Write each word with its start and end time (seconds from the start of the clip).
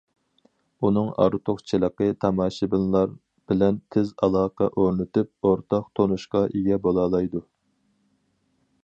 ئۇنىڭ 0.85 1.09
ئارتۇقچىلىقى 1.25 2.07
تاماشىبىنلار 2.25 3.13
بىلەن 3.53 3.77
تېز 3.97 4.11
ئالاقە 4.29 4.71
ئورنىتىپ، 4.73 5.51
ئورتاق 5.51 5.87
تونۇشقا 6.01 6.45
ئىگە 6.49 6.81
بولالايدۇ. 6.89 7.47